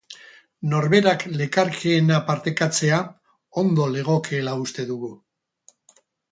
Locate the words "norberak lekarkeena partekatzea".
0.69-2.99